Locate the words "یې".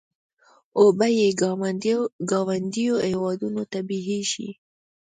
1.19-1.27